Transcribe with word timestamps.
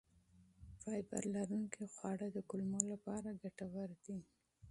فایبر 0.81 1.23
لرونکي 1.35 1.83
خواړه 1.95 2.27
د 2.31 2.37
کولمو 2.49 2.81
لپاره 2.91 3.37
ګټور 3.43 3.89
دي. 4.05 4.19